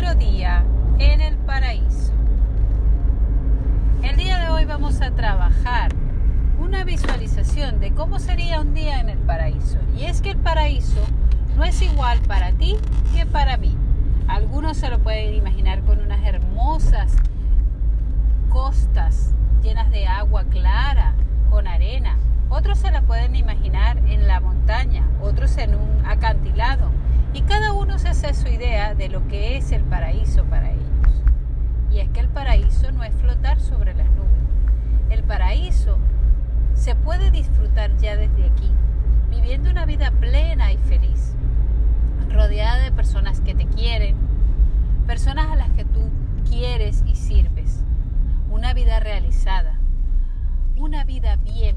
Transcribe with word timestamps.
Otro 0.00 0.14
día 0.14 0.64
en 0.98 1.20
el 1.20 1.36
paraíso. 1.36 2.14
El 4.02 4.16
día 4.16 4.38
de 4.38 4.48
hoy 4.48 4.64
vamos 4.64 5.02
a 5.02 5.10
trabajar 5.10 5.90
una 6.58 6.84
visualización 6.84 7.80
de 7.80 7.92
cómo 7.92 8.18
sería 8.18 8.62
un 8.62 8.72
día 8.72 8.98
en 9.00 9.10
el 9.10 9.18
paraíso. 9.18 9.76
Y 9.94 10.04
es 10.04 10.22
que 10.22 10.30
el 10.30 10.38
paraíso 10.38 11.02
no 11.54 11.64
es 11.64 11.82
igual 11.82 12.18
para 12.20 12.52
ti 12.52 12.78
que 13.14 13.26
para 13.26 13.58
mí. 13.58 13.76
Algunos 14.26 14.78
se 14.78 14.88
lo 14.88 15.00
pueden 15.00 15.34
imaginar 15.34 15.82
con 15.82 16.00
unas 16.00 16.24
hermosas 16.24 17.14
Otros 22.60 22.80
se 22.80 22.90
la 22.90 23.00
pueden 23.00 23.36
imaginar 23.36 23.96
en 24.06 24.26
la 24.26 24.38
montaña, 24.38 25.08
otros 25.22 25.56
en 25.56 25.74
un 25.74 26.04
acantilado 26.04 26.90
y 27.32 27.40
cada 27.40 27.72
uno 27.72 27.98
se 27.98 28.08
hace 28.08 28.34
su 28.34 28.48
idea 28.48 28.94
de 28.94 29.08
lo 29.08 29.26
que 29.28 29.56
es 29.56 29.72
el 29.72 29.82
paraíso 29.82 30.44
para 30.44 30.70
ellos. 30.70 31.24
Y 31.90 32.00
es 32.00 32.10
que 32.10 32.20
el 32.20 32.28
paraíso 32.28 32.92
no 32.92 33.02
es 33.02 33.14
flotar 33.14 33.60
sobre 33.60 33.94
las 33.94 34.10
nubes. 34.10 34.42
El 35.08 35.24
paraíso 35.24 35.96
se 36.74 36.94
puede 36.94 37.30
disfrutar 37.30 37.96
ya 37.96 38.16
desde 38.16 38.50
aquí, 38.50 38.70
viviendo 39.30 39.70
una 39.70 39.86
vida 39.86 40.10
plena 40.10 40.70
y 40.70 40.76
feliz, 40.76 41.34
rodeada 42.28 42.82
de 42.82 42.92
personas 42.92 43.40
que 43.40 43.54
te 43.54 43.64
quieren, 43.64 44.16
personas 45.06 45.46
a 45.46 45.56
las 45.56 45.70
que 45.70 45.86
tú 45.86 46.10
quieres 46.46 47.04
y 47.06 47.16
sirves, 47.16 47.86
una 48.50 48.74
vida 48.74 49.00
realizada, 49.00 49.78
una 50.76 51.04
vida 51.04 51.36
bien 51.36 51.76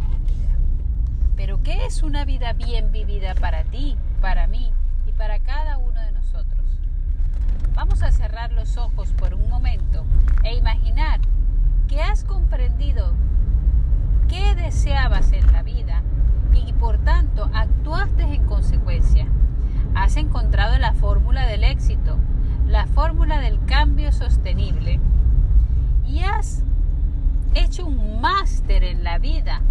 ¿qué 1.64 1.86
es 1.86 2.04
una 2.04 2.26
vida 2.26 2.54
bien 2.54 2.92
vivida 2.92 3.36
para 3.36 3.64
ti, 3.64 3.98
para 4.22 4.48
mí, 4.48 4.74
para 5.18 5.40
cada 5.40 5.78
uno 5.78 6.00
de 6.02 6.12
nosotros. 6.12 6.66
Vamos 7.74 8.04
a 8.04 8.12
cerrar 8.12 8.52
los 8.52 8.78
ojos 8.78 9.14
por 9.14 9.34
un 9.34 9.50
momento 9.50 10.04
e 10.44 10.56
imaginar 10.56 11.20
que 11.88 12.02
has 12.02 12.24
comprendido 12.24 13.14
qué 14.28 14.56
deseabas 14.56 15.32
en 15.32 15.52
la 15.54 15.64
vida 15.64 16.02
y 16.54 16.74
por 16.74 16.98
tanto 17.00 17.50
actuaste 17.54 18.24
en 18.24 18.46
consecuencia. 18.46 19.28
Has 19.96 20.18
encontrado 20.18 20.78
la 20.78 20.94
fórmula 20.94 21.46
del 21.48 21.64
éxito, 21.64 22.18
la 22.68 22.88
fórmula 22.88 23.40
del 23.40 23.64
cambio 23.66 24.12
sostenible 24.12 25.00
y 26.06 26.22
has 26.24 26.64
hecho 27.54 27.86
un 27.86 28.20
máster 28.20 28.84
en 28.84 29.04
la 29.04 29.20
vida 29.20 29.62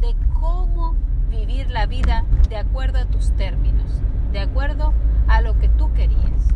de 0.00 0.14
cómo 0.38 0.94
vivir 1.30 1.70
la 1.70 1.86
vida 1.86 2.24
de 2.48 2.56
acuerdo 2.56 2.98
a 2.98 3.04
tus 3.04 3.32
términos 3.32 4.02
de 4.32 4.40
acuerdo 4.40 4.92
a 5.26 5.40
lo 5.40 5.58
que 5.58 5.68
tú 5.68 5.92
querías. 5.92 6.48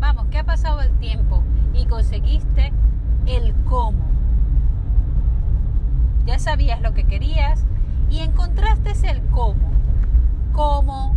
Vamos, 0.00 0.26
que 0.30 0.38
ha 0.38 0.44
pasado 0.44 0.80
el 0.80 0.90
tiempo 0.98 1.42
y 1.72 1.86
conseguiste 1.86 2.72
el 3.26 3.54
cómo. 3.64 4.04
Ya 6.26 6.38
sabías 6.38 6.80
lo 6.80 6.94
que 6.94 7.04
querías 7.04 7.64
y 8.10 8.20
encontraste 8.20 8.92
el 9.10 9.22
cómo. 9.26 9.72
Cómo 10.52 11.14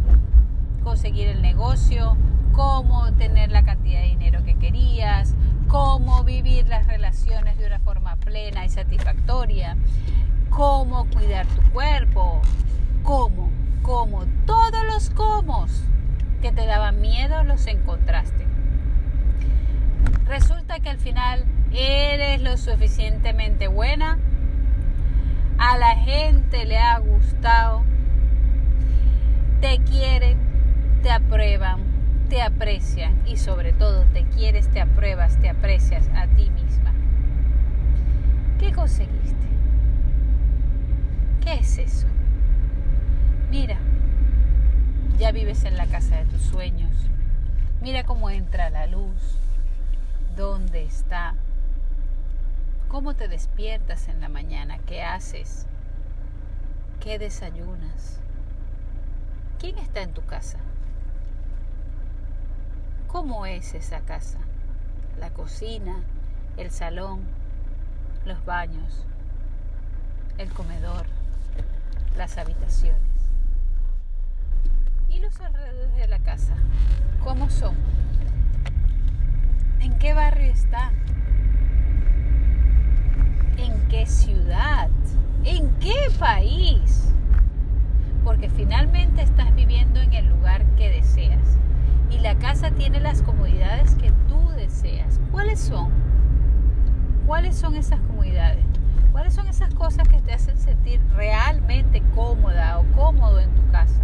conseguir 0.83 1.27
el 1.27 1.41
negocio, 1.41 2.17
cómo 2.53 3.11
tener 3.13 3.51
la 3.51 3.63
cantidad 3.63 4.01
de 4.01 4.07
dinero 4.07 4.43
que 4.43 4.55
querías, 4.55 5.35
cómo 5.67 6.23
vivir 6.23 6.67
las 6.67 6.87
relaciones 6.87 7.57
de 7.57 7.67
una 7.67 7.79
forma 7.79 8.15
plena 8.17 8.65
y 8.65 8.69
satisfactoria, 8.69 9.77
cómo 10.57 11.05
cuidar 11.11 11.45
tu 11.45 11.61
cuerpo, 11.71 12.41
cómo 13.03 13.51
cómo, 13.87 14.25
todos 14.45 14.83
los 14.85 15.09
cómo 15.11 15.65
que 16.41 16.51
te 16.51 16.65
daban 16.65 16.99
miedo 16.99 17.41
los 17.45 17.65
encontraste. 17.67 18.45
Resulta 20.25 20.81
que 20.81 20.89
al 20.89 20.97
final 20.97 21.45
eres 21.71 22.41
lo 22.41 22.57
suficientemente 22.57 23.69
buena, 23.69 24.19
a 25.57 25.77
la 25.77 25.95
gente 25.95 26.65
le 26.65 26.77
ha 26.77 26.99
gustado, 26.99 27.83
te 29.61 29.79
quieren, 29.79 30.37
te 31.01 31.09
aprueban, 31.09 31.79
te 32.29 32.41
aprecian 32.41 33.21
y 33.25 33.37
sobre 33.37 33.71
todo 33.71 34.03
te 34.11 34.25
quieres, 34.25 34.67
te 34.69 34.81
apruebas, 34.81 35.39
te 35.39 35.49
aprecias 35.49 36.09
a 36.13 36.27
ti 36.27 36.49
misma. 36.49 36.91
¿Qué 38.59 38.73
conseguiste? 38.73 39.36
¿Qué 41.77 41.83
es 41.83 41.93
eso? 41.93 42.07
Mira, 43.51 43.77
ya 45.19 45.31
vives 45.31 45.63
en 45.63 45.77
la 45.77 45.85
casa 45.85 46.15
de 46.15 46.25
tus 46.25 46.41
sueños. 46.41 46.91
Mira 47.81 48.03
cómo 48.03 48.31
entra 48.31 48.71
la 48.71 48.87
luz. 48.87 49.37
¿Dónde 50.35 50.83
está? 50.83 51.35
¿Cómo 52.87 53.13
te 53.13 53.27
despiertas 53.27 54.07
en 54.07 54.21
la 54.21 54.27
mañana? 54.27 54.79
¿Qué 54.87 55.03
haces? 55.03 55.67
¿Qué 56.99 57.19
desayunas? 57.19 58.21
¿Quién 59.59 59.77
está 59.77 60.01
en 60.01 60.13
tu 60.13 60.25
casa? 60.25 60.57
¿Cómo 63.05 63.45
es 63.45 63.75
esa 63.75 63.99
casa? 63.99 64.39
La 65.19 65.29
cocina, 65.29 66.01
el 66.57 66.71
salón, 66.71 67.19
los 68.25 68.43
baños, 68.45 69.05
el 70.39 70.49
comedor, 70.49 71.05
las 72.17 72.37
habitaciones 72.37 73.07
los 75.27 75.41
alrededores 75.41 75.95
de 75.95 76.07
la 76.07 76.19
casa? 76.19 76.53
¿Cómo 77.23 77.49
son? 77.49 77.75
¿En 79.81 79.97
qué 79.97 80.13
barrio 80.13 80.51
está? 80.51 80.91
¿En 83.57 83.87
qué 83.89 84.05
ciudad? 84.05 84.89
¿En 85.43 85.69
qué 85.79 85.95
país? 86.19 87.13
Porque 88.23 88.49
finalmente 88.49 89.21
estás 89.21 89.53
viviendo 89.55 89.99
en 89.99 90.13
el 90.13 90.27
lugar 90.27 90.63
que 90.75 90.89
deseas. 90.89 91.57
Y 92.11 92.19
la 92.19 92.35
casa 92.35 92.71
tiene 92.71 92.99
las 92.99 93.21
comodidades 93.21 93.95
que 93.95 94.11
tú 94.29 94.49
deseas. 94.51 95.19
¿Cuáles 95.31 95.59
son? 95.59 95.91
¿Cuáles 97.25 97.57
son 97.57 97.75
esas 97.75 97.99
comodidades? 98.01 98.65
¿Cuáles 99.11 99.33
son 99.33 99.47
esas 99.47 99.73
cosas 99.73 100.07
que 100.07 100.21
te 100.21 100.33
hacen 100.33 100.57
sentir 100.57 101.01
realmente 101.15 102.01
cómoda 102.15 102.79
o 102.79 102.83
cómodo 102.95 103.39
en 103.39 103.49
tu 103.55 103.71
casa? 103.71 104.01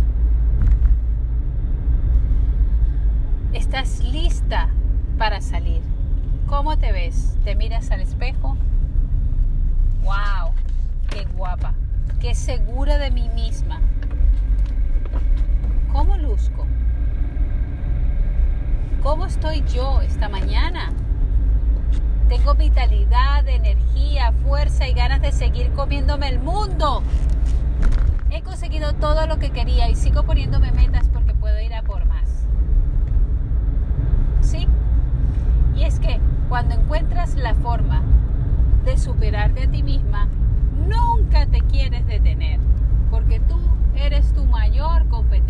Estás 3.54 4.04
lista 4.04 4.70
para 5.18 5.42
salir. 5.42 5.82
¿Cómo 6.48 6.78
te 6.78 6.92
ves? 6.92 7.38
¿Te 7.44 7.56
miras 7.56 7.92
al 7.92 8.02
espejo? 8.02 8.58
¡Wow! 10.04 10.54
¡Qué 11.10 11.26
guapa! 11.36 11.74
¡Qué 12.20 12.36
segura 12.36 12.98
de 12.98 13.12
mí 13.12 13.30
misma! 13.30 13.80
¿Cómo 15.92 16.18
luzco? 16.18 16.66
¿Cómo 19.04 19.26
estoy 19.26 19.64
yo 19.74 20.02
esta 20.02 20.30
mañana? 20.30 20.92
Tengo 22.30 22.56
vitalidad, 22.56 23.48
energía, 23.48 24.32
fuerza 24.32 24.88
y 24.88 24.94
ganas 24.94 25.22
de 25.22 25.32
seguir 25.32 25.72
comiéndome 25.74 26.30
el 26.30 26.40
mundo. 26.40 27.04
He 28.32 28.42
conseguido 28.42 28.94
todo 28.94 29.28
lo 29.28 29.38
que 29.38 29.52
quería 29.52 29.90
y 29.90 29.96
sigo 29.96 30.24
poniéndome 30.24 30.72
metas 30.72 31.08
porque 31.10 31.34
puedo 31.34 31.60
ir 31.62 31.74
a 31.74 31.84
por 31.84 32.06
más. 32.06 32.24
Y 35.76 35.84
es 35.84 36.00
que 36.00 36.20
cuando 36.50 36.76
encuentras 36.76 37.36
la 37.36 37.56
forma 37.56 38.04
de 38.86 38.98
superarte 38.98 39.64
a 39.64 39.72
ti 39.72 39.82
misma, 39.82 40.28
nunca 40.88 41.46
te 41.48 41.62
quieres 41.62 42.06
detener, 42.06 42.60
porque 43.10 43.40
tú 43.40 43.58
eres 43.96 44.34
tu 44.34 44.46
mayor 44.46 45.08
competencia. 45.08 45.43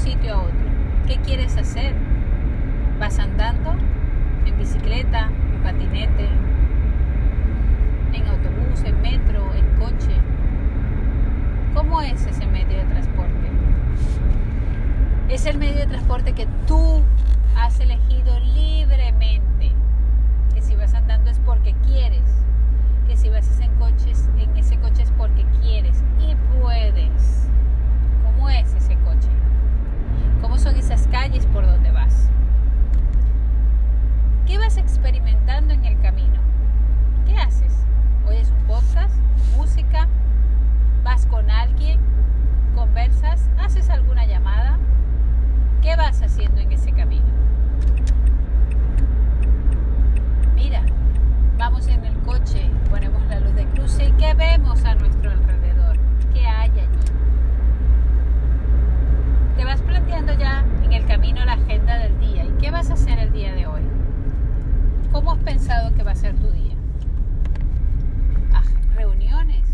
sitio 0.00 0.34
a 0.34 0.40
otro. 0.40 0.70
¿Qué 1.06 1.16
quieres 1.18 1.56
hacer? 1.56 1.92
¿Vas 2.98 3.18
andando? 3.18 3.74
¿En 4.46 4.58
bicicleta? 4.58 5.26
¿En 5.26 5.62
patinete? 5.62 6.28
¿En 8.14 8.26
autobús? 8.26 8.82
¿En 8.84 9.00
metro? 9.02 9.52
¿En 9.54 9.66
coche? 9.78 10.16
¿Cómo 11.74 12.00
es 12.00 12.26
ese 12.26 12.46
medio 12.46 12.78
de 12.78 12.84
transporte? 12.84 13.50
Es 15.28 15.44
el 15.46 15.58
medio 15.58 15.76
de 15.76 15.86
transporte 15.86 16.32
que 16.32 16.46
tú 16.66 17.02
has 17.56 17.78
elegido 17.78 18.38
libremente. 18.54 19.70
Que 20.54 20.62
si 20.62 20.76
vas 20.76 20.94
andando 20.94 21.30
es 21.30 21.38
porque 21.40 21.74
quieres. 21.86 22.24
Que 23.06 23.16
si 23.16 23.28
vas 23.28 23.60
en, 23.60 23.70
coches, 23.74 24.30
en 24.38 24.56
ese 24.56 24.78
coche 24.78 25.02
es 25.02 25.12
porque 25.12 25.44
quieres 25.44 25.59
calles 31.20 31.44
por 31.52 31.66
donde 31.66 31.90
vas? 31.90 32.30
¿Qué 34.46 34.56
vas 34.56 34.78
experimentando 34.78 35.74
en 35.74 35.84
el 35.84 36.00
camino? 36.00 36.40
¿Qué 37.26 37.36
haces? 37.36 37.84
¿Oyes 38.26 38.50
un 38.50 38.66
podcast? 38.66 39.14
¿Música? 39.54 40.08
¿Vas 41.04 41.26
con 41.26 41.50
alguien? 41.50 42.00
¿Conversas? 42.74 43.50
¿Haces 43.58 43.90
alguna 43.90 44.24
llamada? 44.24 44.78
¿Qué 45.82 45.94
vas 45.94 46.22
haciendo 46.22 46.58
en 46.62 46.72
ese 46.72 46.90
camino? 46.90 47.28
Mira, 50.54 50.80
vamos 51.58 51.86
en 51.88 52.02
el 52.02 52.16
coche, 52.20 52.70
ponemos 52.88 53.22
la 53.28 53.40
luz 53.40 53.54
de 53.56 53.66
cruce 53.66 54.06
y 54.06 54.12
¿qué 54.12 54.32
vemos 54.32 54.82
a 54.86 54.94
nuestro 54.94 55.32
alrededor? 55.32 55.98
¿Qué 56.32 56.46
hay 56.46 56.70
allí? 56.70 56.88
Te 59.58 59.66
vas 59.66 59.82
planteando 59.82 60.32
ya 60.32 60.64
en 60.90 60.92
el 60.94 61.06
camino 61.06 61.44
la 61.44 61.52
agenda 61.52 61.98
del 61.98 62.18
día 62.18 62.44
y 62.44 62.50
qué 62.60 62.70
vas 62.70 62.90
a 62.90 62.94
hacer 62.94 63.18
el 63.18 63.30
día 63.30 63.54
de 63.54 63.66
hoy. 63.66 63.82
¿Cómo 65.12 65.32
has 65.32 65.38
pensado 65.38 65.94
que 65.94 66.02
va 66.02 66.12
a 66.12 66.16
ser 66.16 66.34
tu 66.34 66.50
día? 66.50 66.74
Reuniones, 68.96 69.68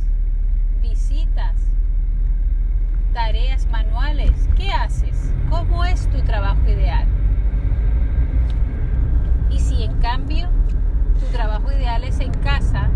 visitas, 0.83 1.55
tareas 3.15 3.67
manuales. 3.71 4.49
¿Qué 4.57 4.71
haces? 4.71 5.33
¿Cómo 5.49 5.85
es 5.85 6.07
tu 6.11 6.21
trabajo 6.23 6.69
ideal? 6.69 7.07
Y 9.51 9.61
si 9.61 9.85
en 9.85 9.95
cambio 10.01 10.49
tu 11.19 11.27
trabajo 11.27 11.73
ideal 11.73 12.05
es 12.05 12.21
en 12.21 12.33
casa, 12.35 12.91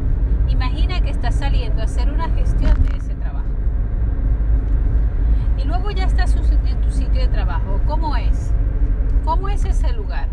imagina 0.49 1.00
que 1.00 1.11
estás 1.11 1.37
saliendo 1.37 1.81
a 1.81 1.85
hacer 1.87 2.11
una 2.11 2.29
gestión 2.31 2.82
de 2.82 2.99
ese 2.99 3.14
trabajo. 3.14 3.46
Y 5.56 5.64
ya 5.91 6.05
estás 6.05 6.35
en 6.35 6.81
tu 6.83 6.91
sitio 6.91 7.23
de 7.23 7.29
trabajo. 7.29 7.81
¿Cómo 7.87 8.17
es? 8.17 8.53
¿Cómo 9.25 9.49
es 9.49 9.65
ese 9.65 9.93
lugar? 9.93 10.29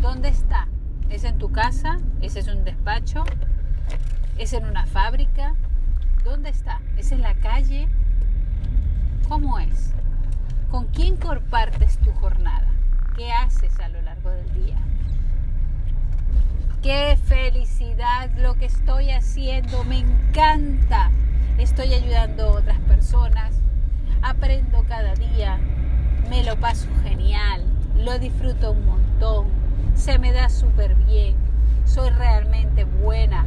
¿Dónde 0.00 0.28
está? 0.28 0.66
¿Es 1.08 1.24
en 1.24 1.38
tu 1.38 1.52
casa? 1.52 1.98
¿Es 2.20 2.36
en 2.36 2.58
un 2.58 2.64
despacho? 2.64 3.24
¿Es 4.38 4.52
en 4.54 4.66
una 4.66 4.86
fábrica? 4.86 5.54
¿Dónde 6.24 6.50
está? 6.50 6.80
¿Es 6.96 7.12
en 7.12 7.22
la 7.22 7.34
calle? 7.34 7.88
¿Cómo 9.28 9.58
es? 9.60 9.92
¿Con 10.70 10.86
quién 10.86 11.16
compartes 11.16 11.98
tu 11.98 12.10
jornada? 12.12 12.68
¿Qué 13.16 13.30
haces 13.30 13.78
a 13.78 13.88
lo 13.88 14.02
largo 14.02 14.30
del 14.30 14.52
día? 14.64 14.78
¡Qué 16.82 17.16
felicidad 17.24 18.30
lo 18.38 18.54
que 18.54 18.66
estoy 18.66 19.10
haciendo! 19.10 19.84
Me 19.84 19.98
encanta. 19.98 21.10
Estoy 21.58 21.94
ayudando 21.94 22.44
a 22.44 22.50
otras 22.58 22.80
personas. 22.80 23.61
Aprendo 24.22 24.84
cada 24.88 25.14
día. 25.14 25.58
Me 26.30 26.44
lo 26.44 26.56
paso 26.56 26.88
genial. 27.02 27.64
Lo 27.96 28.18
disfruto 28.18 28.72
un 28.72 28.86
montón. 28.86 29.46
Se 29.94 30.18
me 30.18 30.32
da 30.32 30.48
súper 30.48 30.94
bien. 30.94 31.34
Soy 31.84 32.10
realmente 32.10 32.84
buena. 32.84 33.44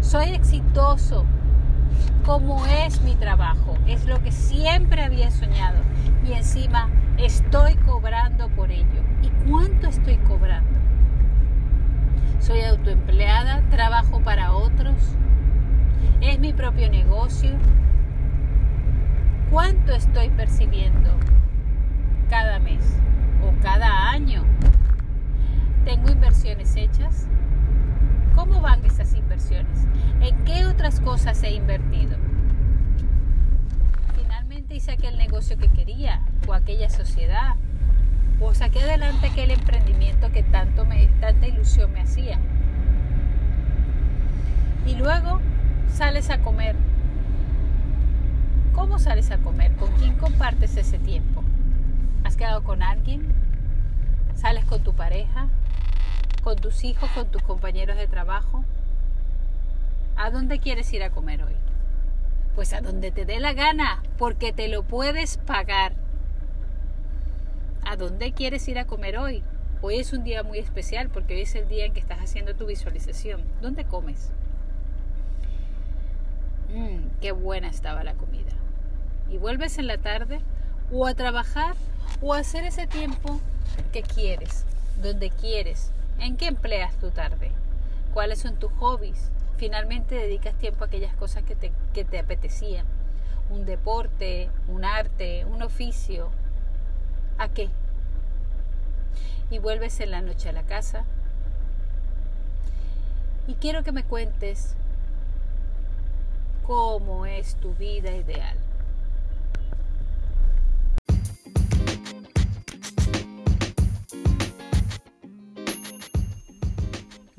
Soy 0.00 0.30
exitoso 0.30 1.24
cómo 2.24 2.64
es 2.66 3.00
mi 3.02 3.14
trabajo, 3.14 3.76
es 3.86 4.06
lo 4.06 4.22
que 4.22 4.32
siempre 4.32 5.02
había 5.02 5.30
soñado 5.30 5.78
y 6.26 6.32
encima 6.32 6.88
estoy 7.18 7.74
cobrando 7.76 8.48
por 8.50 8.70
ello. 8.70 9.02
¿Y 9.22 9.28
cuánto 9.48 9.88
estoy 9.88 10.16
cobrando? 10.18 10.78
Soy 12.38 12.62
autoempleada, 12.62 13.62
trabajo 13.70 14.20
para 14.20 14.52
otros, 14.52 14.94
es 16.20 16.38
mi 16.38 16.52
propio 16.52 16.90
negocio. 16.90 17.50
¿Cuánto 19.50 19.92
estoy 19.92 20.28
percibiendo 20.30 21.10
cada 22.28 22.60
mes 22.60 22.84
o 23.42 23.52
cada 23.60 24.10
año? 24.10 24.44
¿Tengo 25.84 26.08
inversiones 26.08 26.76
hechas? 26.76 27.26
¿Cómo 28.36 28.60
van 28.60 28.84
esas 28.84 29.12
inversiones? 29.12 29.88
¿En 30.20 30.44
qué 30.44 30.66
otras 30.66 31.00
cosas 31.00 31.42
he 31.42 31.50
invertido? 31.50 32.16
Finalmente 34.14 34.76
hice 34.76 34.92
aquel 34.92 35.18
negocio 35.18 35.58
que 35.58 35.68
quería 35.68 36.22
o 36.46 36.54
aquella 36.54 36.88
sociedad 36.88 37.56
o 38.40 38.54
saqué 38.54 38.82
adelante 38.82 39.26
aquel 39.26 39.50
emprendimiento 39.50 40.30
que 40.30 40.44
tanto 40.44 40.84
me, 40.84 41.08
tanta 41.20 41.48
ilusión 41.48 41.92
me 41.92 42.02
hacía. 42.02 42.38
Y 44.86 44.94
luego 44.94 45.40
sales 45.92 46.30
a 46.30 46.38
comer. 46.38 46.76
¿Cómo 49.00 49.08
sales 49.12 49.30
a 49.30 49.38
comer? 49.38 49.74
¿Con 49.76 49.90
quién 49.92 50.14
compartes 50.16 50.76
ese 50.76 50.98
tiempo? 50.98 51.42
¿Has 52.22 52.36
quedado 52.36 52.62
con 52.62 52.82
alguien? 52.82 53.32
¿Sales 54.34 54.66
con 54.66 54.82
tu 54.82 54.92
pareja? 54.92 55.48
con 56.42 56.56
tus 56.56 56.84
hijos, 56.84 57.08
con 57.12 57.30
tus 57.30 57.40
compañeros 57.40 57.96
de 57.96 58.06
trabajo. 58.06 58.62
¿A 60.16 60.30
dónde 60.30 60.58
quieres 60.58 60.92
ir 60.92 61.02
a 61.02 61.08
comer 61.08 61.42
hoy? 61.42 61.54
Pues 62.54 62.74
a 62.74 62.82
donde 62.82 63.10
te 63.10 63.24
dé 63.24 63.40
la 63.40 63.54
gana, 63.54 64.02
porque 64.18 64.52
te 64.52 64.68
lo 64.68 64.82
puedes 64.82 65.38
pagar. 65.38 65.94
¿A 67.86 67.96
dónde 67.96 68.32
quieres 68.32 68.68
ir 68.68 68.78
a 68.78 68.84
comer 68.84 69.16
hoy? 69.16 69.42
Hoy 69.80 69.96
es 69.98 70.12
un 70.12 70.24
día 70.24 70.42
muy 70.42 70.58
especial 70.58 71.08
porque 71.08 71.36
hoy 71.36 71.40
es 71.40 71.54
el 71.54 71.68
día 71.68 71.86
en 71.86 71.94
que 71.94 72.00
estás 72.00 72.18
haciendo 72.18 72.54
tu 72.54 72.66
visualización. 72.66 73.40
¿Dónde 73.62 73.86
comes? 73.86 74.30
Mmm, 76.74 77.18
qué 77.22 77.32
buena 77.32 77.68
estaba 77.68 78.04
la 78.04 78.12
comida. 78.12 78.60
Y 79.30 79.38
vuelves 79.38 79.78
en 79.78 79.86
la 79.86 79.98
tarde 79.98 80.40
o 80.92 81.06
a 81.06 81.14
trabajar 81.14 81.74
o 82.20 82.34
a 82.34 82.38
hacer 82.38 82.64
ese 82.64 82.86
tiempo 82.86 83.40
que 83.92 84.02
quieres, 84.02 84.64
donde 85.00 85.30
quieres, 85.30 85.92
¿En 86.20 86.36
qué 86.36 86.48
empleas 86.48 86.94
tu 86.98 87.10
tarde? 87.10 87.50
¿Cuáles 88.12 88.40
son 88.40 88.56
tus 88.56 88.70
hobbies? 88.72 89.30
Finalmente 89.56 90.14
dedicas 90.14 90.54
tiempo 90.54 90.84
a 90.84 90.86
aquellas 90.86 91.14
cosas 91.16 91.44
que 91.44 91.56
te, 91.56 91.72
que 91.94 92.04
te 92.04 92.18
apetecían. 92.18 92.84
Un 93.48 93.64
deporte, 93.64 94.50
un 94.68 94.84
arte, 94.84 95.46
un 95.46 95.62
oficio. 95.62 96.30
¿A 97.38 97.48
qué? 97.48 97.70
Y 99.50 99.58
vuelves 99.60 99.98
en 100.00 100.10
la 100.10 100.20
noche 100.20 100.50
a 100.50 100.52
la 100.52 100.62
casa. 100.62 101.04
Y 103.46 103.54
quiero 103.54 103.82
que 103.82 103.92
me 103.92 104.04
cuentes 104.04 104.76
cómo 106.66 107.24
es 107.24 107.54
tu 107.56 107.72
vida 107.74 108.14
ideal. 108.14 108.58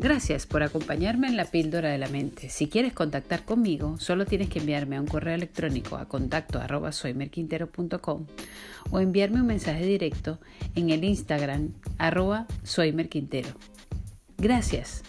Gracias 0.01 0.48
por 0.48 0.63
acompañarme 0.63 1.27
en 1.27 1.38
la 1.38 1.46
píldora 1.46 1.89
de 1.89 2.00
la 2.00 2.10
mente. 2.10 2.50
Si 2.50 2.67
quieres 2.67 2.91
contactar 2.91 3.46
conmigo, 3.46 4.00
solo 4.00 4.25
tienes 4.25 4.50
que 4.50 4.58
enviarme 4.58 5.00
un 5.00 5.05
correo 5.05 5.36
electrónico 5.36 5.96
a 5.96 6.08
contacto 6.08 6.60
arroba 6.60 6.89
o 8.89 9.00
enviarme 9.00 9.41
un 9.41 9.46
mensaje 9.46 9.86
directo 9.86 10.39
en 10.74 10.89
el 10.89 11.03
Instagram 11.03 11.74
arroba 12.00 12.48
soymerquintero. 12.63 13.50
Gracias. 14.39 15.03